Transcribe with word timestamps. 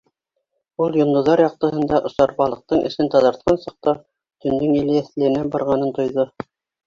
Ул 0.83 0.95
йондоҙҙар 0.99 1.41
яҡтыһында 1.43 1.99
осар 2.09 2.31
балыҡтың 2.39 2.81
эсен 2.89 3.11
таҙартҡан 3.15 3.61
саҡта, 3.65 3.95
төндөң 4.47 4.73
еләҫләнә 4.79 5.47
барғанын 5.57 5.93
тойҙо. 5.99 6.27